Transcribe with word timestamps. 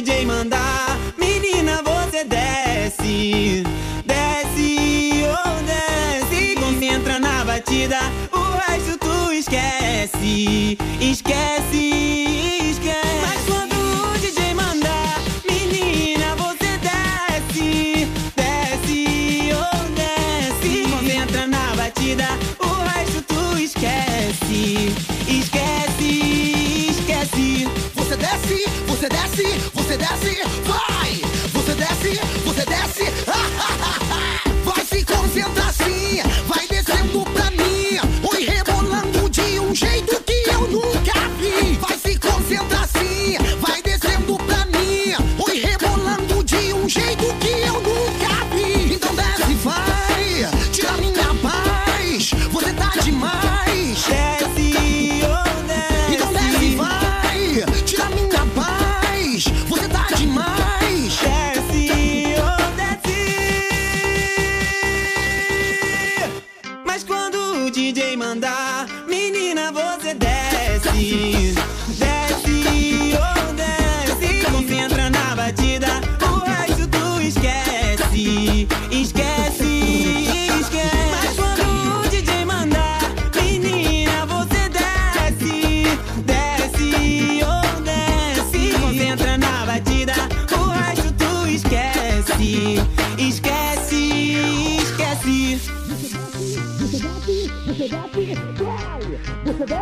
DJ 0.00 0.24
mandar, 0.24 0.98
menina, 1.18 1.82
você 1.82 2.24
desce. 2.24 3.62
Desce, 4.06 5.24
oh, 5.28 5.62
desce. 5.62 6.54
Concentra 6.54 7.18
na 7.18 7.44
batida, 7.44 7.98
o 8.32 8.70
resto 8.70 8.96
tu 8.96 9.30
esquece. 9.30 10.78
Esquece, 10.98 12.49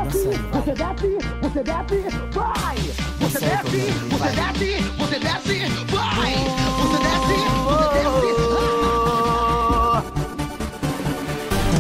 desce, 0.05 0.29
você 0.53 0.73
desce, 0.73 1.19
você 1.43 1.63
desce, 1.63 2.09
vai! 2.33 2.77
Você 3.21 3.41
desce, 3.41 3.93
você 4.11 4.31
desce, 4.31 4.71
você 4.99 5.19
desce, 5.19 5.59
vai! 5.91 6.35
Você 6.79 6.99
desce, 7.05 7.39
você 7.65 7.89
desce. 7.95 8.29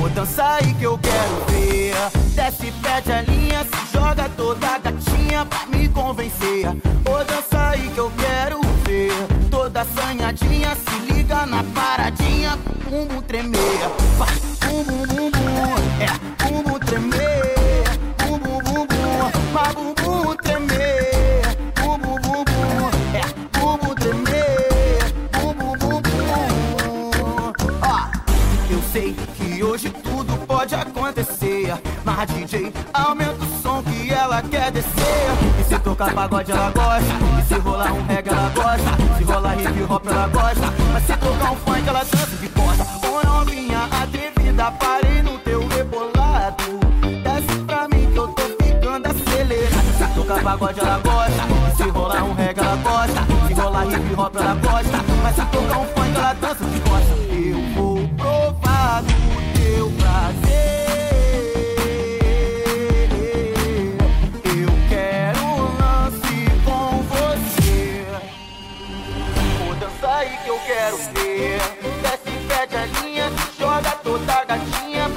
Ô, 0.02 0.08
dança 0.08 0.44
aí 0.54 0.74
que 0.74 0.84
eu 0.84 0.98
quero 0.98 1.44
ver. 1.48 1.94
Desce, 2.34 2.72
pede 2.82 3.12
a 3.12 3.22
linha, 3.22 3.64
se 3.64 3.92
joga 3.92 4.28
toda 4.36 4.78
gatinha 4.78 5.44
pra 5.46 5.66
me 5.66 5.88
convencer. 5.88 6.66
Ô, 6.68 7.24
dança 7.24 7.70
aí 7.70 7.88
que 7.88 7.98
eu 7.98 8.12
quero 8.18 8.60
ver. 8.84 9.12
Toda 9.50 9.82
assanhadinha, 9.82 10.76
se 10.76 11.12
liga 11.12 11.46
na 11.46 11.62
paradinha. 11.64 12.58
Bumbum 12.88 13.22
tremer, 13.22 13.58
vai, 14.16 14.34
bum 14.64 14.84
bum 14.84 15.30
bum. 15.30 15.74
É, 16.00 16.08
bumbum 16.48 16.78
tremer, 16.78 17.18
bum 17.18 17.37
Vai, 19.52 19.72
bumbum 19.72 20.36
tremer. 20.36 21.08
É, 23.14 23.58
bumbum 23.58 23.94
tremer, 23.94 25.14
bum 25.32 25.54
bum 25.54 25.78
bum 25.78 26.02
bum. 26.02 27.52
Ó, 27.82 28.08
eu 28.70 28.82
sei 28.92 29.14
que 29.36 29.62
hoje 29.64 29.88
tudo 29.90 30.36
pode 30.46 30.74
acontecer. 30.74 31.74
Mas 32.04 32.28
DJ, 32.28 32.72
aumenta 32.92 33.42
o 33.42 33.62
som 33.62 33.82
que 33.82 34.12
ela 34.12 34.42
quer 34.42 34.70
descer. 34.70 34.92
E 35.60 35.64
se 35.64 35.78
tocar 35.78 36.12
pagode 36.12 36.52
ela 36.52 36.70
gosta. 36.70 37.14
E 37.40 37.42
se 37.48 37.54
rolar 37.54 37.92
um 37.92 38.06
reggae 38.06 38.28
ela 38.28 38.50
gosta. 38.50 39.16
Se 39.16 39.24
rolar 39.24 39.60
hip 39.60 39.82
hop 39.88 40.06
ela 40.06 40.28
gosta. 40.28 40.74
Mas 40.92 41.04
se 41.04 41.16
tocar 41.16 41.52
um 41.52 41.56
funk 41.56 41.88
ela 41.88 42.00
dança 42.00 42.36
de 42.36 42.48
costa. 42.48 42.86
Ô 43.06 43.26
novinha 43.26 43.88
atrevida, 44.02 44.70
parei 44.72 45.22
no 45.22 45.38
teu 45.38 45.66
rebolado. 45.68 46.07
Tocar 50.38 50.42
pagode 50.42 50.80
ela 50.80 50.98
gosta. 50.98 51.76
Se 51.76 51.88
rolar 51.90 52.24
um 52.24 52.34
reggae 52.34 52.60
ela 52.60 52.76
gosta. 52.76 53.46
Se 53.46 53.54
rolar 53.54 53.86
hip 53.86 54.14
hop 54.16 54.36
ela 54.36 54.54
gosta. 54.54 55.04
Mas 55.22 55.34
se 55.34 55.44
tocar 55.46 55.78
um 55.78 55.86
funk 55.86 56.16
ela 56.16 56.32
dança 56.34 56.64
de 56.64 56.80
costa. 56.80 57.14
Eu 57.32 57.62
vou 57.74 58.08
provar 58.16 59.02
do 59.02 59.58
teu 59.58 59.90
prazer. 59.98 60.48
Aí 70.10 70.36
que 70.42 70.48
eu 70.48 70.58
quero 70.66 70.96
ver. 70.96 71.60
Desce, 72.02 72.30
pede 72.48 72.76
a 72.76 72.86
linha, 72.86 73.30
joga 73.56 73.90
toda 74.02 74.44
gatinha 74.44 75.07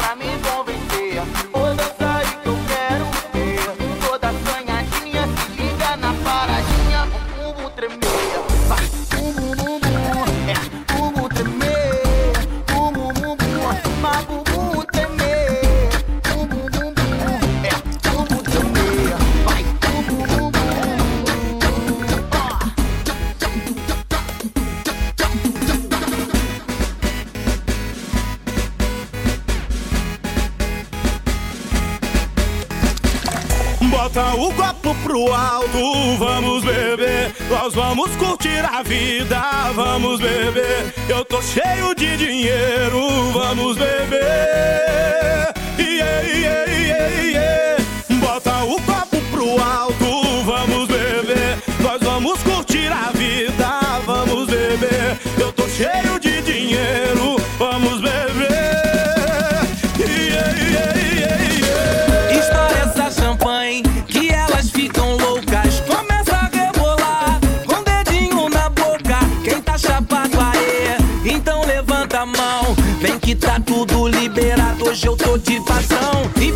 Bota 34.14 34.36
o 34.36 34.54
copo 34.54 34.94
pro 35.04 35.34
alto, 35.34 36.18
vamos 36.20 36.66
beber. 36.66 37.34
Nós 37.50 37.74
vamos 37.74 38.14
curtir 38.18 38.60
a 38.70 38.84
vida, 38.84 39.42
vamos 39.74 40.20
beber. 40.20 40.94
Eu 41.08 41.24
tô 41.24 41.42
cheio 41.42 41.96
de 41.96 42.18
dinheiro, 42.18 43.32
vamos 43.32 43.78
beber. 43.78 45.54
Yeah, 45.80 46.28
yeah, 46.28 46.72
yeah, 46.72 47.22
yeah. 47.22 47.84
Bota 48.20 48.66
o 48.66 48.82
copo 48.82 49.22
pro 49.32 49.64
alto, 49.64 50.01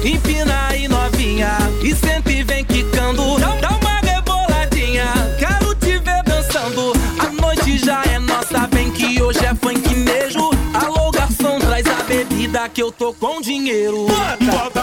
Empina 0.06 0.68
aí 0.68 0.88
novinha 0.88 1.58
e 1.82 1.96
senta 1.96 2.32
e 2.32 2.44
vem 2.44 2.64
quicando. 2.64 3.40
Dá 3.40 3.70
uma 3.70 4.00
reboladinha, 4.02 5.06
quero 5.40 5.74
te 5.74 5.98
ver 5.98 6.22
dançando. 6.24 6.94
A 7.18 7.42
noite 7.42 7.80
já 7.80 8.04
é 8.04 8.20
nossa, 8.20 8.68
vem 8.72 8.92
que 8.92 9.20
hoje 9.20 9.44
é 9.44 9.56
funk 9.56 9.96
mesmo. 9.96 10.52
Alô, 10.76 11.10
garçom, 11.10 11.58
traz 11.58 11.88
a 11.88 12.04
bebida 12.04 12.70
que 12.70 12.84
eu 12.84 12.92
tô 12.92 13.16
com 13.16 13.42
dinheiro. 13.42 14.06
Bota 14.06 14.75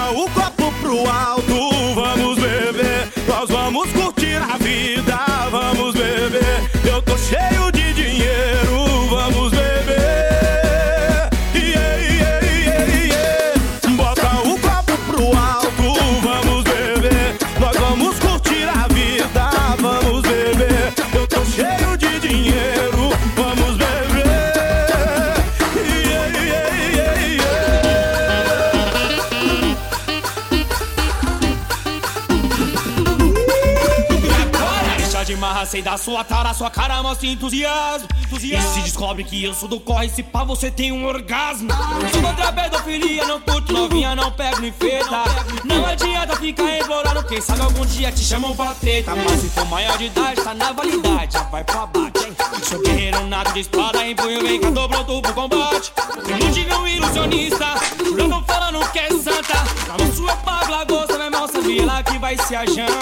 Da 35.82 35.99
sua 35.99 36.23
tara, 36.23 36.55
sua 36.55 36.70
cara 36.70 37.02
mostra 37.02 37.26
entusiasmo. 37.26 38.08
entusiasmo. 38.26 38.70
E 38.70 38.75
se 38.75 38.81
descobre 38.82 39.25
que 39.25 39.43
eu 39.43 39.52
sou 39.52 39.69
do 39.69 39.81
corre, 39.81 40.08
se 40.08 40.23
pá, 40.23 40.44
você 40.44 40.70
tem 40.70 40.93
um 40.93 41.05
orgasmo. 41.05 41.69
Sou 42.12 42.23
contra 42.23 42.49
a 42.49 42.52
pedofilia, 42.52 43.25
não 43.26 43.40
curto 43.40 43.73
novinha, 43.73 44.14
não 44.14 44.31
pego 44.31 44.61
nem 44.61 44.73
feita. 44.73 45.25
Não 45.64 45.84
adianta 45.84 46.37
ficar 46.37 46.79
implorando, 46.79 47.25
quem 47.25 47.40
sabe 47.40 47.62
algum 47.62 47.84
dia 47.84 48.12
te 48.12 48.23
chamam 48.25 48.55
pra 48.55 48.75
treta. 48.75 49.14
Mas 49.17 49.40
se 49.40 49.49
for 49.50 49.67
maior 49.67 49.99
de 49.99 50.05
idade, 50.05 50.40
tá 50.40 50.55
na 50.55 50.70
validade, 50.73 51.32
já 51.32 51.43
vai 51.43 51.64
pro 51.64 51.81
abate, 51.81 52.26
hein? 52.26 52.37
Sou 52.62 52.81
guerreiro 52.81 53.26
nada 53.26 53.50
de 53.52 53.61
espada, 53.61 54.06
empunho, 54.06 54.40
vem 54.40 54.61
cá, 54.61 54.70
tô 54.70 54.88
pronto 54.88 55.20
pro 55.20 55.35
combate. 55.35 55.93
Eu 56.28 56.38
não 56.38 56.52
tive 56.52 56.75
um 56.75 56.87
ilusionista, 56.87 57.67
jurando 58.05 58.44
falando 58.46 58.93
que 58.93 58.99
é 59.00 59.08
santa. 59.11 59.64
Na 59.99 60.14
sua 60.14 60.37
pago 60.37 60.70
lagosta, 60.70 61.14
meu 61.14 61.26
irmão, 61.26 61.49
sabia 61.49 61.85
lá 61.85 62.02
que 62.05 62.19
vai 62.19 62.37
ser 62.38 62.56
a 62.56 62.67
janta. 62.67 62.93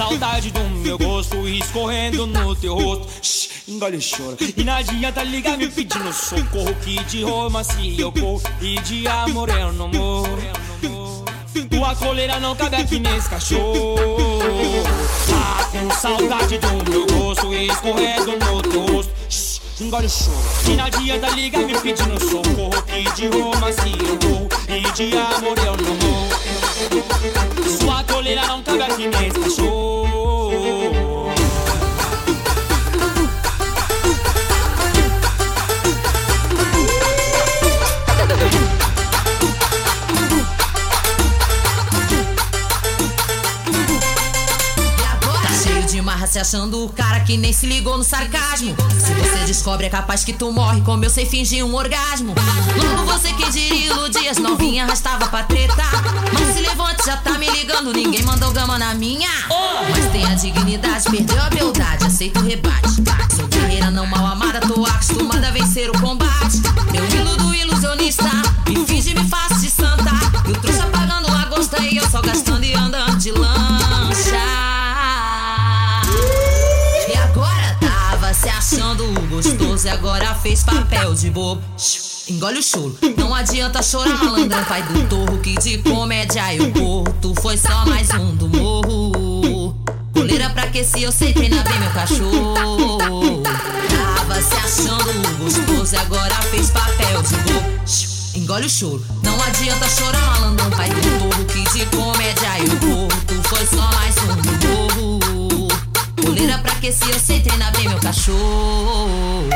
Saudade 0.00 0.50
do 0.50 0.60
meu 0.82 0.96
gosto 0.96 1.46
escorrendo 1.46 2.26
no 2.26 2.56
teu 2.56 2.74
rosto. 2.74 3.06
Shhh, 3.20 3.68
engole 3.68 3.98
o 3.98 4.00
choro. 4.00 4.34
E 4.56 4.64
não 4.64 4.72
adianta 4.72 5.22
ligar 5.22 5.58
me 5.58 5.68
pedindo 5.68 6.10
socorro. 6.10 6.74
Que 6.76 7.04
de 7.04 7.22
Roma 7.22 7.62
se 7.62 8.00
eu 8.00 8.10
corro 8.10 8.40
e 8.62 8.80
de 8.80 9.06
amor 9.06 9.50
eu 9.50 9.72
não 9.74 9.88
morro. 9.88 10.38
Tua 11.68 11.94
coleira 11.94 12.40
não 12.40 12.56
cabe 12.56 12.76
aqui 12.76 12.98
nesse 12.98 13.28
cachorro. 13.28 13.96
Tá 15.28 15.68
com 15.70 15.90
saudade 15.90 16.56
do 16.56 16.90
meu 16.90 17.06
gosto 17.06 17.52
escorrendo 17.52 18.38
no 18.38 18.62
teu 18.62 18.86
rosto. 18.86 19.12
Shhh, 19.28 19.60
engole 19.82 20.06
o 20.06 20.10
choro. 20.10 20.38
E 20.66 20.76
não 20.76 20.84
adianta 20.86 21.28
ligar 21.28 21.62
me 21.62 21.78
pedindo 21.78 22.18
socorro. 22.18 22.82
Que 22.84 23.02
de 23.12 23.26
Roma 23.28 23.70
se 23.70 23.90
eu 23.90 24.18
corro 24.18 24.48
e 24.66 24.92
de 24.92 25.18
amor 25.18 25.58
eu 25.58 25.76
não 25.76 25.94
morro. 25.94 26.49
Sua 27.78 28.02
coleira 28.04 28.46
não 28.46 28.62
cabe 28.62 28.82
aqui 28.82 29.06
nesse 29.08 29.38
cachorro. 29.40 30.29
Achando 46.40 46.84
o 46.84 46.88
cara 46.88 47.20
que 47.20 47.36
nem 47.36 47.52
se 47.52 47.66
ligou 47.66 47.98
no 47.98 48.04
sarcasmo. 48.04 48.74
Se 48.98 49.12
você 49.12 49.44
descobre, 49.46 49.86
é 49.86 49.90
capaz 49.90 50.24
que 50.24 50.32
tu 50.32 50.50
morre, 50.50 50.80
como 50.80 51.04
eu 51.04 51.10
sei 51.10 51.26
fingir 51.26 51.64
um 51.64 51.74
orgasmo. 51.74 52.34
Logo 52.82 53.04
você 53.04 53.32
que 53.34 53.50
diria 53.50 53.86
iludir 53.86 54.26
as 54.28 54.38
novinhas, 54.38 54.88
arrastava 54.88 55.28
pra 55.28 55.42
treta. 55.42 55.74
Mas 56.32 56.54
se 56.54 56.62
levante, 56.62 57.04
já 57.04 57.18
tá 57.18 57.38
me 57.38 57.48
ligando, 57.50 57.92
ninguém 57.92 58.22
mandou 58.22 58.50
gama 58.52 58.78
na 58.78 58.94
minha. 58.94 59.28
Mas 59.90 60.10
tem 60.12 60.24
a 60.24 60.34
dignidade, 60.34 61.10
perdeu 61.10 61.42
a 61.42 61.50
beldade, 61.50 62.06
aceita 62.06 62.40
o 62.40 62.42
rebate. 62.42 62.88
Sou 63.36 63.46
guerreira 63.46 63.90
não 63.90 64.06
mal 64.06 64.26
amada, 64.26 64.60
tô 64.60 64.84
acostumada 64.84 65.48
a 65.48 65.50
vencer 65.50 65.90
o 65.90 66.00
combate. 66.00 66.62
Eu 66.94 67.20
iludo 67.20 67.54
ilusionista, 67.54 68.30
e 79.84 79.88
agora 79.88 80.34
fez 80.34 80.62
papel 80.62 81.14
de 81.14 81.30
bobo. 81.30 81.62
Engole 82.28 82.58
o 82.58 82.62
choro, 82.62 82.98
não 83.16 83.34
adianta 83.34 83.82
chorar, 83.82 84.22
malandrão, 84.22 84.62
pai 84.64 84.82
do 84.82 85.08
torro. 85.08 85.38
Que 85.38 85.54
de 85.58 85.78
comédia 85.78 86.54
eu 86.54 86.70
corro, 86.72 87.34
foi 87.40 87.56
só 87.56 87.86
mais 87.86 88.10
um 88.10 88.36
do 88.36 88.48
morro. 88.48 89.74
Coleira 90.12 90.50
pra 90.50 90.66
que 90.66 90.84
se 90.84 91.02
eu 91.02 91.10
sei 91.10 91.32
treinar 91.32 91.64
bem 91.68 91.78
meu 91.78 91.90
cachorro. 91.90 93.42
Tava 94.16 94.42
se 94.42 94.54
achando 94.54 95.38
gostoso 95.38 95.94
e 95.94 95.98
agora 95.98 96.34
fez 96.50 96.70
papel 96.70 97.22
de 97.22 97.36
bobo. 97.36 97.70
Engole 98.34 98.66
o 98.66 98.70
choro, 98.70 99.04
não 99.22 99.42
adianta 99.42 99.88
chorar, 99.88 100.40
malandrão, 100.40 100.70
pai 100.70 100.90
do 100.90 101.00
torro. 101.00 101.44
Que 101.46 101.64
de 101.72 101.86
comédia 101.86 102.58
eu 102.60 102.76
corro, 102.80 103.42
foi 103.44 103.66
só 103.66 103.90
mais 103.94 104.14
um 104.18 104.36
do 104.36 104.50
morro. 104.66 105.39
Coleira 106.24 106.58
pra 106.58 106.74
que 106.76 106.92
se 106.92 107.08
eu 107.10 107.18
sei 107.18 107.40
treinar 107.40 107.72
bem 107.72 107.88
meu 107.88 107.98
cachorro. 107.98 109.48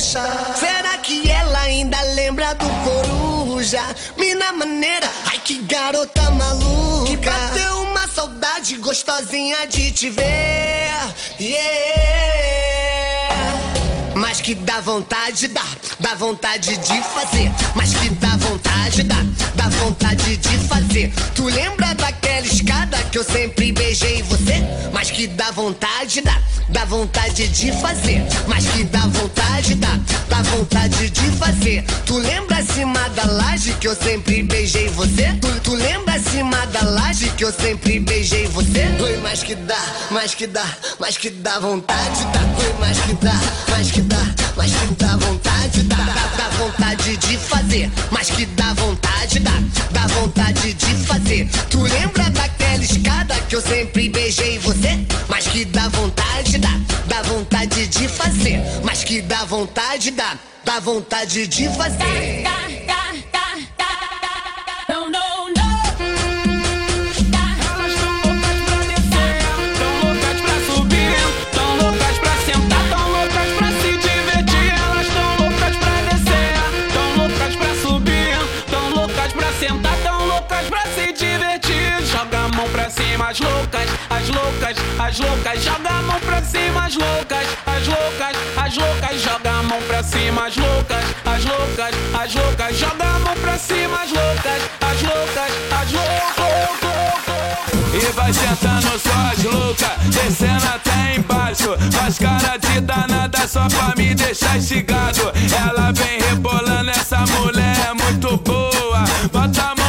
Será 0.00 0.96
que 1.02 1.30
ela 1.30 1.60
ainda 1.60 2.00
lembra 2.14 2.54
do 2.54 2.64
coruja? 2.84 3.82
Mina 4.16 4.50
maneira, 4.50 5.06
ai 5.26 5.38
que 5.44 5.60
garota 5.64 6.30
maluca. 6.30 7.06
Que 7.06 7.16
bateu 7.18 7.82
uma 7.82 8.08
saudade 8.08 8.76
gostosinha 8.76 9.66
de 9.66 9.92
te 9.92 10.08
ver. 10.08 10.90
Yeah. 11.38 13.09
Mas 14.40 14.46
que 14.46 14.54
dá 14.54 14.80
vontade, 14.80 15.48
dá, 15.48 15.66
dá 15.98 16.14
vontade 16.14 16.74
de 16.78 17.02
fazer. 17.02 17.52
Mas 17.74 17.92
que 17.92 18.08
dá 18.08 18.38
vontade, 18.38 19.02
dá, 19.02 19.22
dá 19.54 19.68
vontade 19.68 20.38
de 20.38 20.58
fazer. 20.66 21.12
Tu 21.34 21.44
lembra 21.44 21.94
daquela 21.94 22.46
escada 22.46 22.96
que 23.12 23.18
eu 23.18 23.24
sempre 23.24 23.70
beijei 23.70 24.22
você? 24.22 24.64
Mas 24.94 25.10
que 25.10 25.26
dá 25.26 25.50
vontade, 25.50 26.22
dá, 26.22 26.40
dá 26.70 26.86
vontade 26.86 27.48
de 27.48 27.70
fazer. 27.82 28.22
Mas 28.46 28.66
que 28.68 28.84
dá 28.84 29.00
vontade, 29.00 29.74
dá, 29.74 30.00
dá 30.30 30.40
vontade 30.42 31.10
de 31.10 31.30
fazer. 31.32 31.84
Tu 32.06 32.16
lembra 32.16 32.60
acima 32.60 33.10
da 33.10 33.24
laje 33.24 33.74
que 33.74 33.88
eu 33.88 33.94
sempre 33.94 34.42
beijei 34.42 34.88
você? 34.88 35.34
Tu, 35.40 35.60
tu 35.60 35.74
lembra 35.74 36.14
acima 36.14 36.66
da 36.68 36.82
laje 36.82 37.28
que 37.36 37.44
eu 37.44 37.52
sempre 37.52 38.00
beijei 38.00 38.46
você? 38.46 38.86
Oi, 39.00 39.18
mas 39.22 39.42
que 39.42 39.54
dá, 39.54 39.84
mas 40.10 40.34
que 40.34 40.46
dá, 40.46 40.64
mas 40.98 41.18
que 41.18 41.28
dá 41.28 41.58
vontade, 41.58 42.24
dá. 42.32 42.40
Oi, 42.40 42.74
mas 42.78 42.98
que 43.00 43.12
dá, 43.14 43.34
mas 43.68 43.90
que 43.90 44.00
dá, 44.02 44.29
mas 44.56 44.72
que 44.72 44.94
dá 44.94 45.16
vontade, 45.16 45.82
dá. 45.84 45.96
Dá, 45.96 46.26
dá 46.36 46.48
vontade 46.56 47.16
de 47.16 47.36
fazer, 47.38 47.90
mas 48.10 48.30
que 48.30 48.46
dá 48.46 48.72
vontade, 48.74 49.38
dá. 49.40 49.52
Dá 49.90 50.06
vontade 50.08 50.72
de 50.74 50.94
fazer. 51.06 51.48
Tu 51.70 51.82
lembra 51.82 52.30
daquela 52.30 52.84
escada 52.84 53.34
que 53.48 53.56
eu 53.56 53.60
sempre 53.60 54.08
beijei 54.08 54.58
você? 54.58 55.06
Mas 55.28 55.46
que 55.46 55.64
dá 55.64 55.88
vontade, 55.88 56.58
dá. 56.58 56.80
Dá 57.06 57.22
vontade 57.22 57.86
de 57.86 58.08
fazer, 58.08 58.60
mas 58.84 59.04
que 59.04 59.20
dá 59.22 59.44
vontade, 59.44 60.10
dá. 60.10 60.36
Dá 60.64 60.78
vontade 60.80 61.46
de 61.46 61.68
fazer. 61.70 62.44
Elas 64.90 65.39
loucas, 84.70 84.76
as 84.98 85.18
loucas. 85.18 85.62
Joga 85.62 85.88
a 85.88 86.02
mão 86.02 86.20
pra 86.20 86.42
cima, 86.42 86.86
as 86.86 86.94
loucas, 86.94 87.46
as 87.66 87.86
loucas, 87.86 88.36
as 88.56 88.76
loucas. 88.76 89.22
Joga 89.22 89.50
a 89.50 89.62
mão 89.62 89.82
pra 89.82 90.02
cima, 90.02 90.46
as 90.46 90.56
loucas, 90.56 91.04
as 91.24 91.44
loucas, 91.44 91.94
as 92.14 92.34
loucas. 92.34 92.76
Joga 92.78 93.04
a 93.04 93.18
mão 93.18 93.36
pra 93.36 93.58
cima, 93.58 94.02
as 94.02 94.10
loucas, 94.10 94.62
as 94.80 95.02
loucas, 95.02 95.52
as 95.80 95.92
loucas. 95.92 96.40
E 97.92 98.12
vai 98.12 98.32
sentando 98.32 98.98
só 98.98 99.32
as 99.32 99.42
loucas, 99.44 99.90
descendo 100.06 100.66
até 100.66 101.16
embaixo. 101.16 101.76
Faz 101.92 102.18
cara 102.18 102.56
de 102.56 102.80
danada 102.80 103.48
só 103.48 103.68
pra 103.68 103.94
me 103.96 104.14
deixar 104.14 104.56
instigado. 104.56 105.32
Ela 105.52 105.92
vem 105.92 106.20
rebolando, 106.20 106.90
essa 106.90 107.18
mulher 107.18 107.76
é 107.88 107.94
muito 107.94 108.36
boa. 108.38 109.04
Bota 109.32 109.72
a 109.72 109.79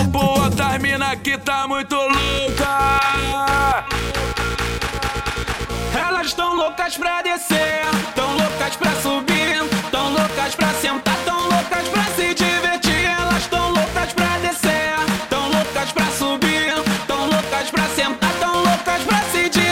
loucas 6.82 6.98
pra 6.98 7.22
descer, 7.22 7.82
tão 8.16 8.36
loucas 8.36 8.76
pra 8.76 8.92
subir, 9.04 9.64
tão 9.92 10.10
loucas 10.14 10.56
pra 10.56 10.70
sentar, 10.82 11.16
tão 11.24 11.38
loucas 11.42 11.88
pra 11.90 12.04
se 12.16 12.34
divertir. 12.34 13.06
Elas 13.06 13.46
tão 13.46 13.70
loucas 13.70 14.12
pra 14.14 14.40
descer, 14.40 14.96
tão 15.30 15.48
loucas 15.50 15.92
pra 15.92 16.06
subir, 16.08 16.74
tão 17.06 17.30
loucas 17.30 17.70
pra 17.70 17.88
sentar, 17.90 18.34
tão 18.40 18.64
loucas 18.64 19.04
pra 19.04 19.22
se 19.32 19.50
divertir. 19.50 19.72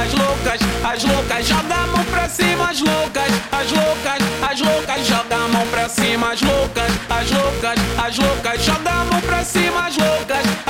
as 0.00 0.14
loucas, 0.14 0.60
as 0.84 1.04
loucas, 1.04 1.46
joga 1.46 1.74
a 1.74 1.86
mão 1.86 2.04
pra 2.04 2.28
cima, 2.28 2.70
as 2.70 2.80
loucas, 2.80 3.32
as 3.52 3.72
loucas, 3.72 4.22
as 4.50 4.60
loucas, 4.60 5.06
joga 5.06 5.36
a 5.36 5.48
mão 5.48 5.66
pra 5.66 5.88
cima, 5.88 6.32
as 6.32 6.40
loucas, 6.40 6.92
as 7.08 7.30
loucas, 7.30 7.78
as 7.98 8.18
loucas, 8.18 8.64
joga 8.64 8.90
a 8.90 9.04
mão 9.04 9.20
pra 9.20 9.44
cima, 9.44 9.86
as 9.86 9.96
loucas, 9.96 10.38
as 10.38 10.44
loucas, 10.46 10.69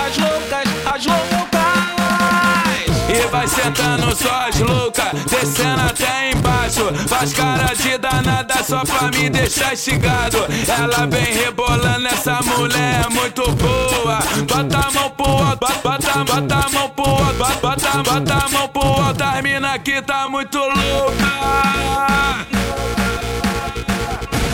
sentando 3.71 4.17
só 4.17 4.49
as 4.49 4.59
loucas, 4.59 5.13
descendo 5.31 5.81
até 5.83 6.33
embaixo. 6.33 6.93
Faz 7.09 7.33
cara 7.33 7.73
de 7.75 7.99
danada 7.99 8.63
só 8.65 8.83
pra 8.85 9.11
me 9.11 9.31
deixar 9.31 9.75
estigado. 9.75 10.39
Ela 10.67 11.07
vem 11.07 11.33
rebolando, 11.33 12.07
essa 12.09 12.41
mulher 12.43 13.07
é 13.07 13.09
muito 13.09 13.43
boa. 13.53 14.19
Bota 14.49 14.89
a 14.89 14.91
mão 14.91 15.11
pro 15.11 15.27
alto, 15.27 15.67
bota, 15.83 16.25
bota 16.25 16.55
a 16.55 16.71
mão 16.71 16.89
pro 16.91 17.05
alto, 17.05 17.61
bota, 17.61 18.03
bota 18.03 18.35
a 18.35 18.49
mão 18.49 18.69
pro 18.69 18.83
alto. 18.83 19.23
As 19.23 19.43
mina 19.43 19.75
aqui 19.75 20.03
tá 20.03 20.29
muito 20.29 20.59
louca. 20.59 21.31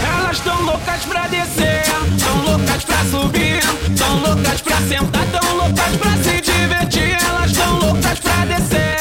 Elas 0.07 0.41
tão 0.41 0.63
loucas 0.63 1.05
pra 1.05 1.27
descer, 1.29 1.85
tão 2.19 2.43
loucas 2.45 2.85
pra 2.85 3.05
subir, 3.05 3.61
tão 3.97 4.21
loucas 4.21 4.61
pra 4.61 4.77
sentar, 4.83 5.25
tão 5.27 5.57
loucas 5.57 5.97
pra 5.97 6.11
se 6.23 6.41
divertir. 6.41 7.17
Elas 7.29 7.53
tão 7.53 7.79
loucas 7.79 8.19
pra 8.21 8.45
descer, 8.45 8.99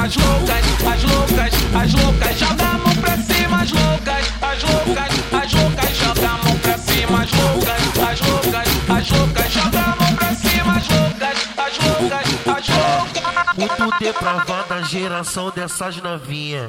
as 0.00 0.14
loucas, 0.16 0.64
as 0.86 1.02
loucas, 1.02 1.54
as 1.74 1.92
loucas, 1.94 2.38
joga 2.38 2.64
a 2.64 2.78
mão 2.78 2.94
pra 2.96 3.16
cima, 3.18 3.62
as 3.62 3.72
loucas, 3.72 4.26
as 4.40 4.62
loucas, 4.62 5.12
as 5.32 5.52
loucas, 5.52 5.96
joga 5.96 6.28
a 6.28 6.44
mão 6.44 6.58
pra 6.58 6.78
cima, 6.78 7.22
as 7.22 7.32
loucas, 7.32 7.98
as 8.08 8.20
loucas, 8.20 8.68
as 8.88 9.10
loucas, 9.10 9.52
joga 9.52 9.78
a 9.80 9.96
mão 9.96 10.14
pra 10.14 10.34
cima, 10.34 10.76
as 10.76 10.88
loucas, 10.88 11.38
as 11.56 11.78
loucas, 11.78 12.26
as 12.46 12.68
loucas. 12.68 13.56
Muito 13.56 13.98
depravada 13.98 14.74
a 14.76 14.82
geração 14.82 15.50
dessas 15.50 15.96
novinhas. 15.96 16.68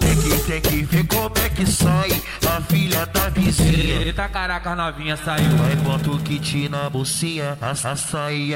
Tem 0.00 0.16
que, 0.16 0.38
tem 0.44 0.60
que 0.60 0.82
ver 0.82 1.06
como 1.06 1.38
é 1.38 1.48
que 1.48 1.64
sai 1.66 2.20
Eita 3.48 4.28
caraca, 4.28 4.76
novinha 4.76 5.16
saiu. 5.16 5.56
Vai 5.56 5.74
bota 5.76 6.10
o 6.10 6.18
kit 6.18 6.68
na 6.68 6.90
bolsinha, 6.90 7.56
a, 7.60 7.72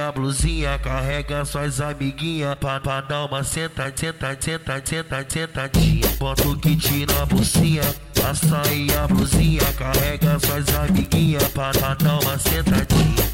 a 0.08 0.12
blusinha, 0.12 0.78
carrega 0.78 1.44
suas 1.44 1.80
amiguinhas 1.80 2.54
pra, 2.56 2.78
pra 2.78 3.00
dar 3.00 3.24
uma 3.24 3.42
senta, 3.42 3.90
senta, 3.94 4.36
senta, 4.38 4.82
senta, 4.84 5.26
sentadinha. 5.28 6.08
Bota 6.18 6.46
o 6.46 6.56
kit 6.58 7.06
na 7.06 7.24
bolsinha, 7.24 7.82
a 8.22 8.34
saia, 8.34 9.04
a 9.04 9.08
blusinha, 9.08 9.72
carrega 9.78 10.38
suas 10.40 10.68
amiguinhas 10.74 11.48
pra, 11.48 11.70
pra 11.70 11.94
dar 11.94 12.20
uma 12.20 12.38
sentadinha. 12.38 13.32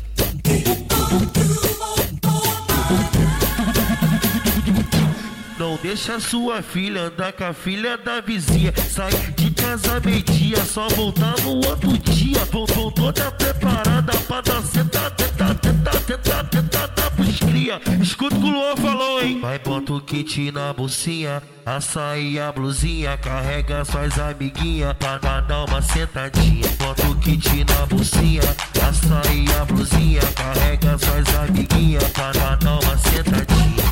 Não 5.68 5.76
deixa 5.76 6.18
sua 6.18 6.62
filha 6.62 7.02
andar 7.02 7.30
com 7.30 7.44
a 7.44 7.52
filha 7.52 7.98
da 7.98 8.22
vizinha. 8.22 8.72
Sai 8.90 9.10
de 9.36 9.50
casa 9.50 10.00
meio-dia, 10.00 10.64
só 10.64 10.88
voltar 10.88 11.38
no 11.42 11.56
outro 11.56 11.98
dia. 11.98 12.42
Voltou 12.46 12.90
toda 12.90 13.30
preparada 13.32 14.16
pra 14.26 14.40
dar 14.40 14.62
senta, 14.62 15.10
tenta, 15.10 15.54
tenta, 15.56 15.90
tenta, 16.00 16.44
tenta, 16.44 16.88
tenta 16.88 17.10
pros 17.10 17.38
cria. 17.40 17.78
Escuta 18.00 18.34
o 18.34 18.40
que 18.40 18.46
o 18.46 18.50
Luan 18.50 18.76
falou, 18.76 19.22
hein? 19.22 19.40
Vai, 19.42 19.58
bota 19.58 19.92
o 19.92 20.00
kit 20.00 20.50
na 20.52 20.72
bolsinha, 20.72 21.42
a 21.66 21.82
saia, 21.82 22.48
a 22.48 22.52
blusinha. 22.52 23.18
Carrega 23.18 23.84
suas 23.84 24.18
amiguinhas 24.18 24.94
pra, 24.94 25.18
dar 25.42 25.64
uma 25.66 25.82
sentadinha. 25.82 26.66
Bota 26.78 27.06
o 27.08 27.14
kit 27.16 27.64
na 27.64 27.84
bolsinha, 27.84 28.40
a 28.40 28.92
saia, 28.94 29.60
a 29.60 29.64
blusinha. 29.66 30.22
Carrega 30.34 30.96
suas 30.96 31.34
amiguinhas 31.34 32.04
pra 32.04 32.32
dar 32.32 32.58
uma 32.64 32.96
sentadinha. 32.96 33.87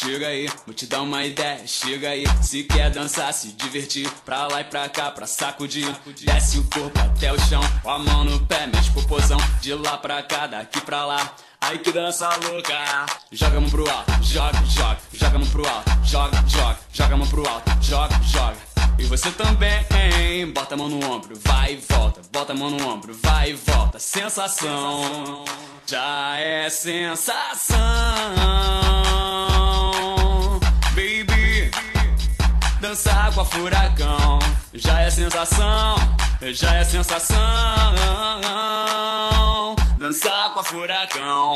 Chega 0.00 0.28
aí, 0.28 0.48
vou 0.64 0.74
te 0.74 0.86
dar 0.86 1.02
uma 1.02 1.24
ideia, 1.24 1.66
chega 1.66 2.08
aí. 2.08 2.24
Se 2.42 2.64
quer 2.64 2.90
dançar, 2.90 3.32
se 3.34 3.52
divertir, 3.52 4.10
pra 4.24 4.46
lá 4.46 4.62
e 4.62 4.64
pra 4.64 4.88
cá, 4.88 5.10
pra 5.10 5.26
sacudir. 5.26 5.94
Desce 6.22 6.58
o 6.58 6.64
corpo 6.64 6.98
até 6.98 7.30
o 7.32 7.38
chão, 7.38 7.60
com 7.82 7.90
a 7.90 7.98
mão 7.98 8.24
no 8.24 8.40
pé, 8.46 8.66
mexe 8.66 8.90
popozão. 8.90 9.38
De 9.60 9.74
lá 9.74 9.98
pra 9.98 10.22
cá, 10.22 10.46
daqui 10.46 10.80
pra 10.80 11.04
lá. 11.04 11.34
Aí 11.60 11.78
que 11.78 11.92
dança 11.92 12.28
louca, 12.36 13.06
joga 13.30 13.58
a 13.58 13.60
mão 13.60 13.68
pro 13.68 13.90
alto, 13.90 14.12
joga, 14.22 14.64
joga, 14.64 14.98
joga 15.12 15.36
a 15.36 15.38
mão 15.38 15.48
pro 15.48 15.68
alto, 15.68 15.90
joga, 16.04 16.44
joga, 16.48 16.78
joga 16.90 17.14
a 17.14 17.18
mão 17.18 17.28
pro 17.28 17.48
alto, 17.48 17.70
joga, 17.82 18.20
joga. 18.22 18.56
E 18.98 19.04
você 19.04 19.30
também, 19.30 19.84
hein? 19.94 20.50
bota 20.52 20.74
a 20.74 20.78
mão 20.78 20.88
no 20.88 21.04
ombro, 21.10 21.38
vai 21.44 21.74
e 21.74 21.76
volta, 21.76 22.22
bota 22.32 22.52
a 22.52 22.56
mão 22.56 22.70
no 22.70 22.88
ombro, 22.88 23.14
vai 23.22 23.50
e 23.50 23.54
volta. 23.54 23.98
Sensação, 23.98 25.44
já 25.86 26.38
é 26.38 26.70
sensação, 26.70 27.78
Dançar 32.80 33.32
com 33.34 33.42
a 33.42 33.44
furacão, 33.44 34.38
já 34.72 35.02
é 35.02 35.10
sensação, 35.10 35.96
já 36.40 36.74
é 36.76 36.84
sensação. 36.84 37.36
Dançar 39.98 40.54
com 40.54 40.60
a 40.60 40.64
furacão, 40.64 41.54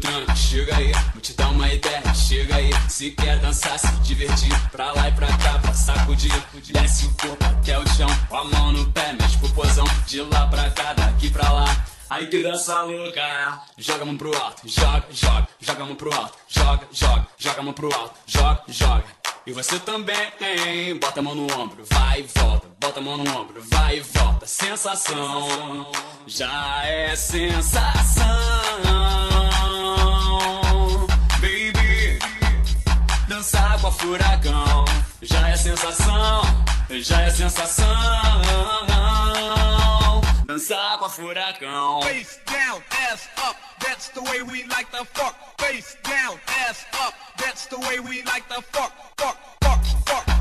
tranco, 0.00 0.34
chega 0.34 0.76
aí, 0.76 0.92
vou 1.12 1.20
te 1.20 1.34
dar 1.34 1.48
uma 1.48 1.68
ideia, 1.68 2.14
chega 2.14 2.56
aí. 2.56 2.70
Se 2.88 3.10
quer 3.10 3.38
dançar, 3.38 3.78
se 3.78 3.92
divertir, 4.00 4.50
pra 4.70 4.90
lá 4.92 5.08
e 5.08 5.12
pra 5.12 5.26
cá, 5.26 5.58
pra 5.58 5.74
sacudir. 5.74 6.32
Desce 6.72 7.04
o 7.04 7.14
corpo 7.16 7.44
até 7.44 7.78
o 7.78 7.86
chão, 7.88 8.08
com 8.28 8.36
a 8.38 8.44
mão 8.44 8.72
no 8.72 8.90
pé, 8.92 9.12
mexe 9.12 9.36
popozão. 9.36 9.84
De 10.06 10.22
lá 10.22 10.46
pra 10.46 10.70
cá, 10.70 10.94
daqui 10.94 11.28
pra 11.28 11.52
lá. 11.52 11.84
Aí 12.08 12.26
que 12.28 12.42
dança 12.42 12.80
louca, 12.82 13.60
joga 13.76 14.02
a 14.02 14.06
mão 14.06 14.16
pro 14.16 14.34
alto, 14.34 14.66
joga, 14.66 15.04
joga, 15.12 15.48
joga 15.60 15.82
a 15.82 15.86
mão 15.86 15.94
pro 15.94 16.14
alto, 16.14 16.38
joga, 16.48 16.88
joga, 16.90 17.26
joga 17.38 17.60
a 17.60 17.62
mão 17.62 17.72
pro 17.74 17.94
alto, 17.94 18.14
joga, 18.26 18.62
joga. 18.68 19.04
E 19.46 19.52
você 19.52 19.78
também, 19.78 20.98
bota 21.00 21.20
a 21.20 21.22
mão 21.22 21.34
no 21.34 21.44
ombro, 21.44 21.82
vai 21.90 22.20
e 22.20 22.22
volta, 22.38 22.68
bota 22.78 23.00
a 23.00 23.02
mão 23.02 23.16
no 23.16 23.40
ombro, 23.40 23.62
vai 23.70 23.96
e 23.96 24.00
volta. 24.00 24.46
Sensação, 24.46 25.90
já 26.26 26.84
é 26.84 27.16
sensação, 27.16 28.26
baby. 31.40 32.18
Dançar 33.28 33.80
com 33.80 33.86
a 33.86 33.92
furacão, 33.92 34.84
já 35.22 35.48
é 35.48 35.56
sensação, 35.56 36.42
já 36.90 37.22
é 37.22 37.30
sensação. 37.30 37.86
Dançar 40.50 40.98
com 40.98 41.04
a 41.04 41.08
furacão. 41.08 42.02
Face 42.02 42.40
down, 42.44 42.82
ass 42.90 43.28
up, 43.38 43.56
that's 43.78 44.08
the 44.08 44.20
way 44.20 44.42
we 44.42 44.64
like 44.64 44.90
to 44.90 45.04
fuck. 45.04 45.36
Face 45.60 45.96
down, 46.02 46.40
ass 46.66 46.84
up, 47.06 47.14
that's 47.36 47.66
the 47.66 47.78
way 47.78 48.00
we 48.00 48.24
like 48.24 48.48
to 48.48 48.60
fuck, 48.60 48.92
fuck, 49.16 49.38
fuck, 49.62 49.84
fuck, 50.04 50.39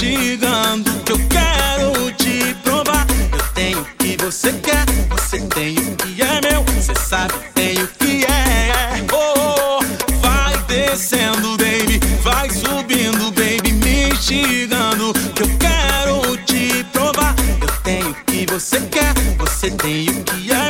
me 0.00 0.12
instigando. 0.12 0.90
Que 1.04 1.12
eu 1.12 1.18
quero 1.28 2.12
te 2.12 2.54
provar. 2.62 3.06
Eu 3.32 3.38
tenho 3.54 3.80
o 3.80 3.84
que 3.84 4.16
você 4.22 4.52
quer, 4.52 4.84
você 5.10 5.40
tem 5.40 5.78
o 5.78 5.96
que 5.96 6.22
é 6.22 6.40
meu. 6.48 6.62
Você 6.64 6.94
sabe, 6.94 7.34
tem 7.54 7.82
o 7.82 7.88
que 7.88 8.24
é. 8.24 9.04
Oh, 9.12 9.78
oh, 9.78 10.20
vai 10.20 10.56
descendo, 10.66 11.56
baby, 11.56 12.00
vai 12.22 12.50
subindo, 12.50 13.30
baby, 13.32 13.72
me 13.72 14.08
instigando. 14.08 15.12
Que 15.34 15.42
eu 15.42 15.50
quero 15.58 16.36
te 16.44 16.84
provar. 16.92 17.34
Eu 17.60 17.68
tenho 17.82 18.10
o 18.10 18.14
que 18.26 18.46
você 18.46 18.80
quer, 18.80 19.14
você 19.38 19.70
tem 19.70 20.08
o 20.10 20.24
que 20.24 20.52
é 20.52 20.65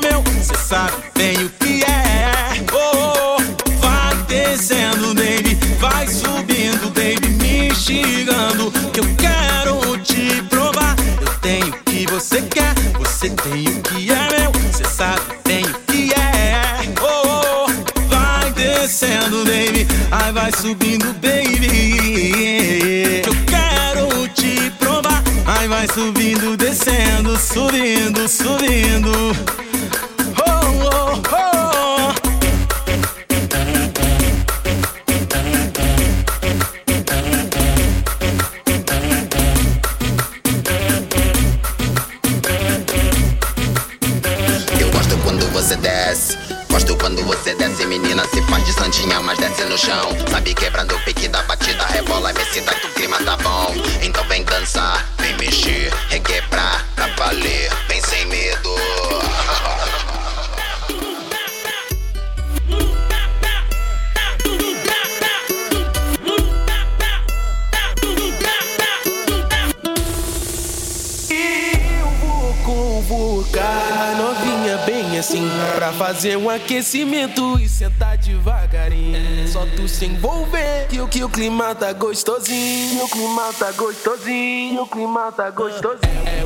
fazer 76.07 76.37
um 76.37 76.49
aquecimento 76.49 77.59
e 77.59 77.69
sentar 77.69 78.17
devagarinho. 78.17 79.49
Só 79.49 79.67
tu 79.75 79.89
se 79.89 80.07
envolver 80.07 80.87
que 80.89 81.01
o 81.01 81.09
que 81.09 81.25
o 81.25 81.29
clima 81.29 81.75
tá 81.75 81.93
gostosinho. 81.93 83.03
O 83.03 83.09
clima 83.09 83.53
tá 83.59 83.73
gostosinho, 83.73 84.83
o 84.83 84.87
clima 84.87 85.33
tá 85.33 85.51
gostosinho. 85.51 85.99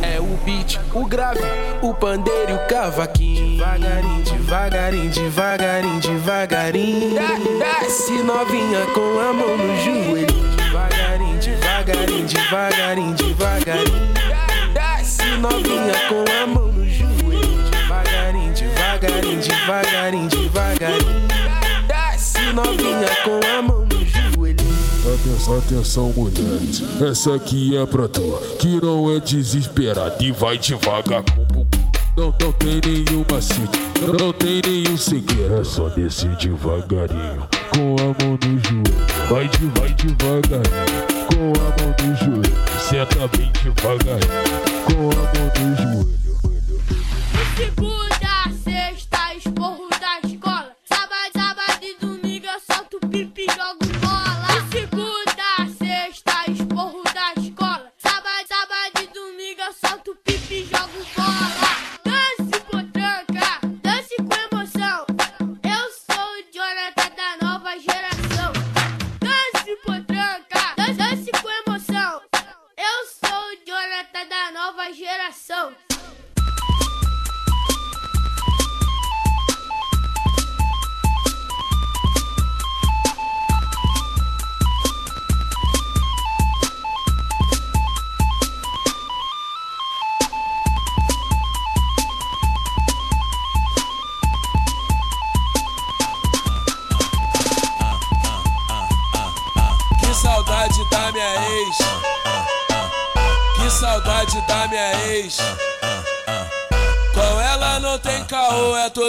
É, 0.02 0.16
é 0.16 0.20
o 0.20 0.24
beat, 0.46 0.80
o 0.94 1.04
grave, 1.04 1.42
o 1.82 1.92
pandeiro 1.92 2.52
e 2.52 2.54
o 2.54 2.66
cavaquinho. 2.68 3.58
Devagarinho, 3.58 4.22
devagarinho, 4.24 5.10
devagarinho, 5.10 6.00
devagarinho. 6.00 7.10
Desce 7.58 8.12
novinha 8.22 8.86
com 8.94 9.20
a 9.20 9.32
mão 9.34 9.58
no 9.58 9.76
joelho. 9.84 10.26
Devagarinho, 10.56 11.38
devagarinho, 11.38 12.26
devagarinho, 12.26 13.14
devagarinho. 13.14 14.14
Desce 14.72 15.36
novinha 15.36 15.92
com 16.08 16.24
a 16.32 16.46
mão 16.46 16.69
devagarinho, 19.38 20.28
devagarinho, 20.28 21.28
devagarinho 21.28 21.86
Desce 21.86 22.52
novinha 22.52 23.08
com 23.24 23.40
a 23.46 23.62
mão 23.62 23.86
no 23.86 24.06
joelho 24.06 24.70
Atenção, 25.00 25.58
atenção, 25.58 26.12
mulheres. 26.14 26.82
Essa 27.00 27.34
aqui 27.34 27.76
é 27.76 27.86
pra 27.86 28.06
tu, 28.06 28.38
que 28.58 28.80
não 28.84 29.10
é 29.10 29.18
desesperado 29.18 30.22
e 30.22 30.30
vai 30.30 30.58
devagar 30.58 31.22
com 31.24 31.40
o 31.40 31.46
bumbum. 31.46 31.90
Não, 32.16 32.34
não 32.40 32.52
tem 32.52 32.80
nenhum 32.84 33.24
macete, 33.30 33.80
não, 34.02 34.12
não 34.12 34.32
tem 34.32 34.60
nenhum 34.64 34.96
segredo. 34.98 35.60
É 35.60 35.64
só 35.64 35.88
descer 35.88 36.36
devagarinho, 36.36 37.48
com 37.74 37.96
a 37.98 38.04
mão 38.22 38.38
no 38.44 38.58
joelho. 38.62 39.06
Vai, 39.30 39.48
de, 39.48 39.66
vai 39.80 39.94
devagarinho, 39.94 41.06
com 41.28 41.52
a 41.58 41.68
mão 41.80 41.94
no 41.98 42.16
joelho. 42.16 42.56
Senta 42.78 43.26
bem 43.36 43.50
devagarinho, 43.64 44.28
com 44.84 45.10
a 45.10 45.22
mão 45.22 45.50
no 45.58 45.76
joelho. 45.76 46.20
Sexta, 47.60 48.19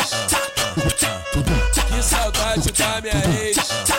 Que 1.88 2.02
saudade 2.02 2.72
da 2.72 3.00
minha 3.00 3.40
ex. 3.40 3.93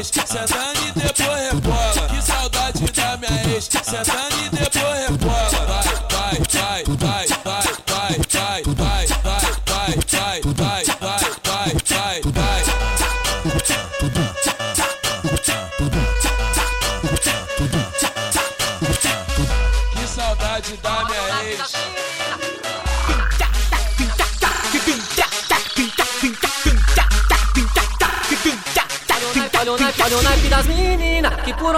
bitch. 0.00 0.26
Savannah 0.26 0.79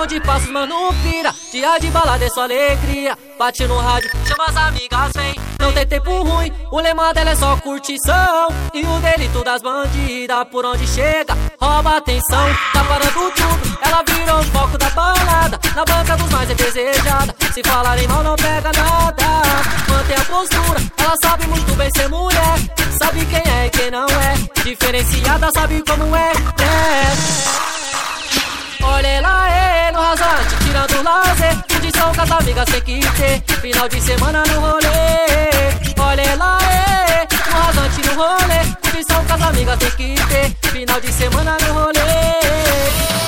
meninas 0.03 0.09
Que 0.09 0.21
por 0.21 0.21
onde 0.21 0.21
passa 0.21 0.45
os 0.47 0.51
mano 0.51 0.93
pira 1.03 1.35
Dia 1.51 1.79
de 1.79 1.91
balada 1.91 2.25
é 2.25 2.29
só 2.29 2.43
alegria. 2.43 3.17
Bate 3.39 3.67
no 3.67 3.79
rádio, 3.79 4.11
chama 4.27 4.45
as 4.49 4.57
amigas, 4.57 5.13
vem. 5.15 5.35
Não 5.59 5.73
tem 5.73 5.87
tempo 5.87 6.23
ruim, 6.23 6.53
o 6.71 6.81
lema 6.81 7.13
dela 7.13 7.31
é 7.31 7.37
só 7.37 7.57
curtição. 7.57 8.49
E 8.75 8.85
o 8.85 9.01
delito 9.01 9.45
das 9.45 9.63
bandidas 9.63 10.47
Por 10.51 10.65
onde 10.65 10.87
chega, 10.87 11.37
rouba 11.61 11.97
atenção 11.97 12.49
Tá 12.73 12.85
parando 12.85 13.31
tudo, 13.33 13.79
ela 13.83 14.03
virou 14.03 14.41
o 14.41 14.45
foco 14.45 14.79
da 14.79 14.91
balada 14.91 15.59
Na 15.75 15.85
banca 15.85 16.17
dos 16.17 16.31
mais 16.31 16.51
é 16.51 16.55
desejada 16.55 17.35
Se 17.53 17.63
falarem 17.65 18.09
mal 18.09 18.23
não 18.23 18.37
pega 18.37 18.71
nada. 18.73 19.43
Mantém 19.89 20.17
a 20.17 20.25
postura, 20.25 20.81
ela 20.99 21.17
sabe 21.23 21.47
muito 21.47 21.75
bem 21.75 21.91
ser 21.95 22.09
mulher. 22.09 22.59
Sabe 22.99 23.27
quem 23.27 23.53
é 23.53 23.67
e 23.67 23.71
quem 23.71 23.91
não 23.91 24.07
é. 24.07 24.63
Diferenciada, 24.65 25.51
sabe 25.53 25.83
como 25.87 26.15
é, 26.17 26.31
é. 26.31 27.72
Olha 28.83 29.07
ela 29.07 29.51
é 29.51 29.93
no 29.93 30.01
rasante, 30.01 30.57
tirando 30.65 30.99
o 30.99 31.03
lazer. 31.03 31.57
Condição 31.73 32.15
com 32.15 32.23
as 32.23 32.31
amigas 32.31 32.65
tem 32.67 32.81
que 32.81 33.01
ter 33.13 33.43
Final 33.61 33.89
de 33.89 34.01
semana 34.01 34.43
no 34.45 34.61
rolê. 34.61 34.89
Olha 35.99 36.23
ela 36.23 36.59
é 36.63 37.29
no 37.51 37.59
rasante 37.59 38.09
no 38.09 38.15
rolê. 38.15 38.61
Condição 38.83 39.25
com 39.25 39.35
as 39.35 39.43
amigas 39.43 39.79
tem 39.79 39.91
que 39.91 40.15
ter 40.27 40.71
Final 40.71 41.01
de 41.01 41.13
semana 41.13 41.57
no 41.67 41.75
rolê 41.75 43.22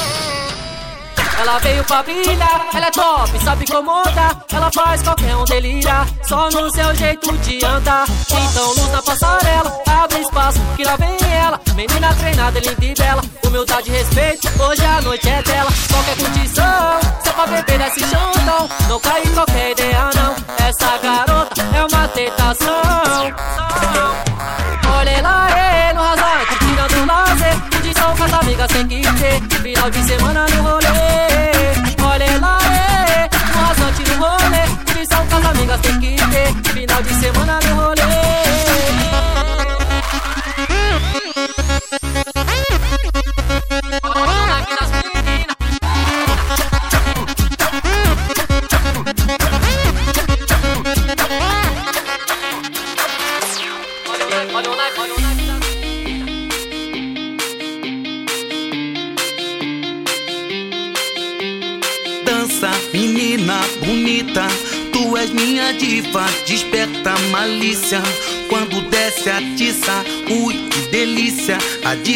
ela 1.39 1.59
veio 1.59 1.85
pra 1.85 2.03
brilhar, 2.03 2.67
ela 2.73 2.87
é 2.87 2.91
top, 2.91 3.45
sabe 3.45 3.67
comandar. 3.67 4.45
Ela 4.53 4.71
faz 4.73 5.03
qualquer 5.03 5.37
um 5.37 5.45
delirar, 5.45 6.07
só 6.23 6.49
no 6.51 6.71
seu 6.71 6.95
jeito 6.95 7.37
de 7.39 7.65
andar. 7.65 8.07
Então 8.31 8.69
luz 8.69 8.91
na 8.93 9.03
passarela, 9.03 9.83
abre 9.87 10.21
espaço, 10.21 10.61
que 10.77 10.85
lá 10.85 10.97
vem 10.97 11.17
ela. 11.33 11.61
Menina 11.75 12.15
treinada, 12.15 12.61
linda 12.61 12.85
e 12.85 12.95
bela. 12.95 13.23
Humildade 13.45 13.91
e 13.91 13.93
respeito, 13.93 14.49
hoje 14.63 14.85
a 14.85 15.01
noite 15.03 15.29
é 15.29 15.43
dela. 15.43 15.71
Qualquer 15.91 16.17
condição, 16.17 17.01
você 17.21 17.33
Ela 17.33 17.47
bebê 17.47 17.79
desse 17.79 18.01
chantão, 18.01 18.69
não 18.89 19.01
cai 19.01 19.23
em 19.23 19.35
qualquer 19.35 19.71
ideia 19.73 20.11
não. 20.15 20.37
Essa 20.67 20.99
garota 20.99 21.63
é 21.63 21.85
uma 21.85 22.09
tentação. 22.09 22.83
Olha 24.97 25.23
lá, 25.23 25.51
é, 25.51 25.93
no 25.93 26.01
razão, 26.01 26.47
curtindo 26.49 26.89
do 26.89 27.07
lazer. 27.07 27.61
Curtição 27.71 28.17
com 28.17 28.25
as 28.25 28.33
amigas 28.33 28.73
tem 28.73 28.89
que 28.89 29.03
ter. 29.03 29.59
Final 29.63 29.91
de 29.91 30.03
semana 30.05 30.47
no 30.49 30.63
rolê. 30.63 30.84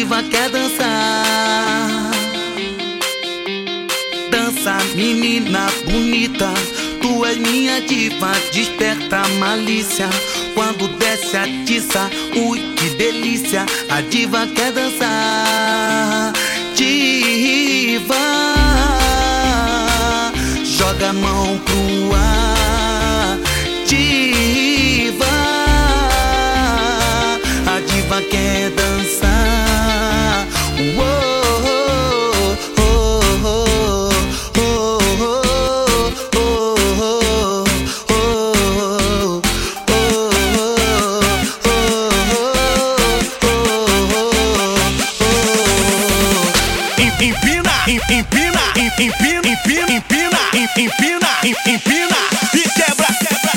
A 0.09 0.21
diva 0.21 0.23
quer 0.23 0.49
dançar. 0.49 2.11
Dança, 4.31 4.77
menina 4.95 5.67
bonita, 5.85 6.51
tu 7.01 7.25
és 7.25 7.37
minha 7.37 7.79
diva, 7.81 8.31
desperta 8.51 9.21
malícia. 9.39 10.09
Quando 10.55 10.87
desce 10.97 11.37
a 11.37 11.45
tiça, 11.65 12.09
ui, 12.35 12.59
que 12.75 12.89
delícia, 12.97 13.65
a 13.89 14.01
diva 14.01 14.47
quer 14.47 14.71
dançar. 14.71 16.33
Diva 16.75 18.15
joga 20.63 21.09
a 21.09 21.13
mão 21.13 21.59
pro 21.59 22.15
ar. 22.15 23.37
Diva, 23.85 25.25
a 27.67 27.79
diva 27.81 28.21
quer 28.23 28.58
empina, 50.89 51.29
em- 51.43 51.49
empina, 51.49 51.69
em- 51.73 51.75
empina 51.75 52.17
e 52.53 52.69
quebra, 52.69 53.07
quebra, 53.19 53.53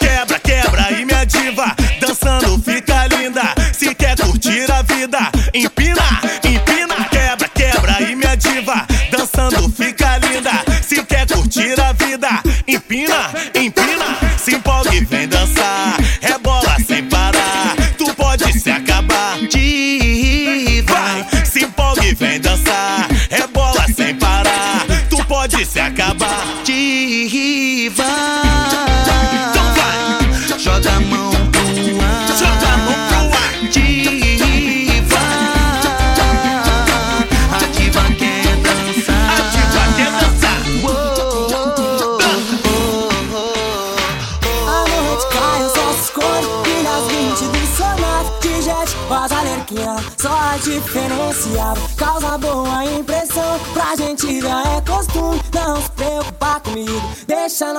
quebra, 0.00 0.38
quebra 0.40 0.92
e 0.92 1.04
minha 1.04 1.24
diva 1.24 1.74
dançando 2.00 2.58
fica 2.62 3.06
linda. 3.06 3.42
Se 3.72 3.94
quer 3.94 4.16
curtir 4.16 4.70
a 4.72 4.82
vida, 4.82 5.30
empina, 5.54 6.20
empina, 6.44 7.04
quebra, 7.10 7.48
quebra 7.48 8.02
e 8.02 8.14
minha 8.16 8.34
diva 8.36 8.86
dançando 9.10 9.68
fica 9.70 10.16
linda. 10.18 10.52
Se 10.82 11.02
quer 11.04 11.26
curtir 11.26 11.78
a 11.80 11.92
vida, 11.92 12.28
empina, 12.66 13.30
empina, 13.54 14.18
se 14.42 14.54
empolga 14.54 14.94
e 14.94 15.04
vem 15.04 15.28
dançar. 15.28 15.39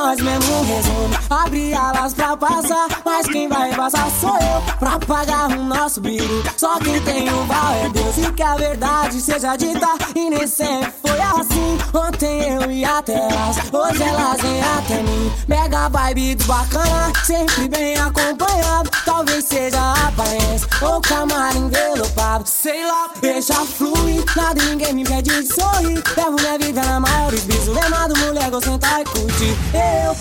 Nós 0.02 0.20
mesmo 0.20 0.56
um 0.56 0.66
resumo. 0.66 1.10
Abre 1.30 1.74
alas 1.74 2.14
pra 2.14 2.36
passar 2.36 2.88
Mas 3.06 3.28
quem 3.28 3.48
vai 3.48 3.74
passar 3.74 4.10
sou 4.20 4.36
eu. 4.36 4.62
Pra 4.80 5.00
pagar 5.00 5.50
o 5.52 5.64
nosso 5.64 6.02
brilho 6.02 6.44
Só 6.58 6.78
quem 6.80 7.00
tem 7.02 7.30
o 7.30 7.46
val 7.46 7.74
é 7.74 7.90
Deus. 7.90 8.18
E 8.18 8.32
que 8.34 8.44
a 8.44 8.56
verdade 8.56 9.22
seja 9.22 9.56
dita 9.56 9.88
E 10.16 10.30
nem 10.30 10.48
sempre 10.48 10.92
foi 11.02 11.20
assim. 11.20 11.78
Ontem 11.94 12.56
eu 12.56 12.72
ia 12.72 12.98
até 12.98 13.14
elas 13.14 13.58
Hoje 13.72 14.04
elas 14.04 14.42
vêm 14.42 14.62
até 14.62 15.04
mim. 15.04 15.32
Mega 15.48 15.90
vibe 15.90 16.36
do 16.36 16.46
bacana 16.46 17.14
Sempre 17.24 17.70
bem 17.70 17.96
acompanhado. 17.98 18.90
Talvez 19.06 19.46
seja 19.46 19.80
a 19.80 20.08
aparência 20.08 20.68
Ou 20.82 21.00
camarim 21.02 21.70
Sei 22.46 22.86
lá, 22.86 23.10
deixa 23.22 23.54
fluir 23.66 24.24
Nada 24.36 24.62
e 24.62 24.66
ninguém 24.68 24.94
me 24.94 25.02
impede 25.02 25.42
de 25.42 25.54
sorrir 25.54 26.02
Levo 26.16 26.36
minha 26.40 26.58
vida 26.58 26.82
na 26.84 27.00
maior 27.00 27.32
biso 27.32 27.72
Lemado 27.72 28.18
mulher, 28.18 28.50
vou 28.50 28.62
sentar 28.62 29.02
e 29.02 29.06
curtir 29.06 29.56
Eu, 29.74 30.16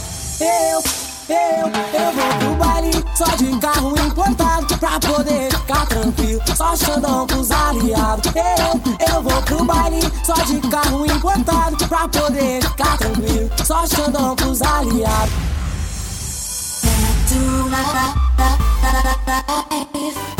eu 0.46 0.82
eu, 1.30 1.68
eu 1.68 2.12
vou 2.12 2.38
pro 2.40 2.54
baile 2.56 2.90
só 3.14 3.36
de 3.36 3.56
carro 3.60 3.94
importado 4.04 4.78
Pra 4.78 4.98
poder 4.98 5.48
ficar 5.54 5.86
tranquilo, 5.86 6.42
só 6.56 6.74
xandão 6.74 7.26
pros 7.26 7.52
aliados 7.52 8.32
Eu, 8.34 9.14
eu 9.14 9.22
vou 9.22 9.42
pro 9.42 9.64
baile 9.64 10.00
só 10.24 10.34
de 10.34 10.58
carro 10.68 11.06
importado 11.06 11.86
Pra 11.86 12.08
poder 12.08 12.60
ficar 12.62 12.98
tranquilo, 12.98 13.50
só 13.64 13.86
xandão 13.86 14.34
pros 14.34 14.60
aliados 14.60 15.32
jump 17.30 17.70
back, 17.70 18.00
jump 18.08 18.30
back, 18.36 18.60
to 18.60 18.80
Ela 18.82 19.14
tá 19.24 20.39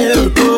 tá 0.00 0.49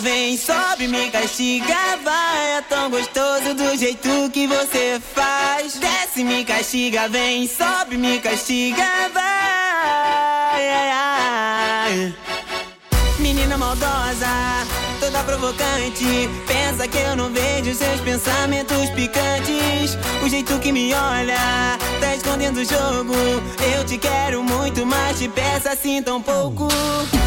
Vem, 0.00 0.36
sobe, 0.36 0.88
me 0.88 1.08
castiga, 1.08 1.96
vai. 2.02 2.58
É 2.58 2.62
tão 2.62 2.90
gostoso 2.90 3.54
do 3.54 3.76
jeito 3.76 4.28
que 4.32 4.46
você 4.46 5.00
faz. 5.14 5.74
Desce, 5.74 6.24
me 6.24 6.44
castiga, 6.44 7.08
vem, 7.08 7.46
sobe, 7.46 7.96
me 7.96 8.18
castiga, 8.18 8.84
vai. 9.12 10.62
É, 10.62 10.90
é, 10.90 12.08
é. 12.08 12.12
Menina 13.20 13.56
maldosa, 13.56 14.66
toda 14.98 15.22
provocante. 15.22 16.28
Pensa 16.46 16.88
que 16.88 16.98
eu 16.98 17.14
não 17.14 17.30
vejo 17.30 17.72
seus 17.74 18.00
pensamentos 18.00 18.90
picantes. 18.90 19.96
O 20.24 20.28
jeito 20.28 20.58
que 20.58 20.72
me 20.72 20.92
olha, 20.92 21.78
tá 22.00 22.14
escondendo 22.14 22.60
o 22.60 22.64
jogo. 22.64 23.14
Eu 23.76 23.84
te 23.84 23.96
quero 23.96 24.42
muito, 24.42 24.84
mas 24.84 25.18
te 25.18 25.28
peço 25.28 25.68
assim 25.68 26.02
tão 26.02 26.20
pouco. 26.20 26.66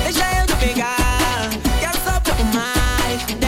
Deixa 0.04 0.26
eu 0.42 0.48
te 0.48 0.56
pegar. 0.58 1.17
my 2.44 3.47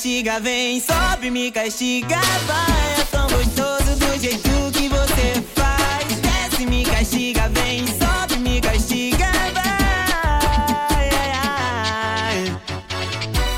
castiga, 0.00 0.40
vem, 0.40 0.80
sobe, 0.80 1.30
me 1.30 1.50
castiga, 1.50 2.16
vai. 2.46 3.02
É 3.02 3.04
tão 3.10 3.28
gostoso 3.28 3.96
do 3.98 4.18
jeito 4.18 4.48
que 4.72 4.88
você 4.88 5.44
faz. 5.54 6.06
Desce, 6.22 6.64
me 6.64 6.86
castiga, 6.86 7.50
vem, 7.50 7.84
sobe, 7.86 8.36
me 8.38 8.62
castiga, 8.62 9.26
vai. 9.52 9.70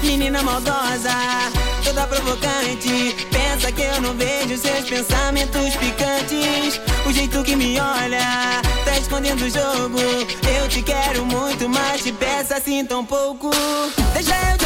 Menina 0.02 0.42
maldosa, 0.42 1.14
toda 1.84 2.08
provocante. 2.08 3.14
Pensa 3.30 3.70
que 3.70 3.82
eu 3.82 4.00
não 4.00 4.14
vejo 4.14 4.58
seus 4.58 4.90
pensamentos 4.90 5.76
picantes. 5.76 6.80
O 7.06 7.12
jeito 7.12 7.40
que 7.44 7.54
me 7.54 7.78
olha, 7.78 8.60
tá 8.84 8.98
escondendo 8.98 9.44
o 9.44 9.48
jogo. 9.48 10.00
Eu 10.60 10.68
te 10.68 10.82
quero 10.82 11.24
muito, 11.24 11.68
mas 11.68 12.02
te 12.02 12.10
peço 12.10 12.52
assim 12.52 12.84
tão 12.84 13.06
pouco. 13.06 13.48
Deixa 14.12 14.34
eu 14.34 14.61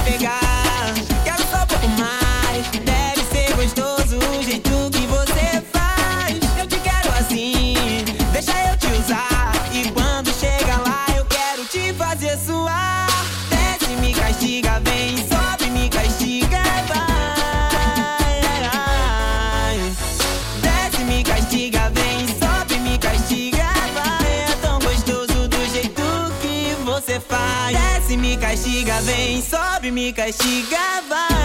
Мика 29.97 30.31
Сигава. 30.31 31.36